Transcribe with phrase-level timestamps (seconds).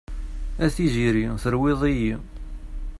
[0.65, 2.13] A tiziri terwid-iyi.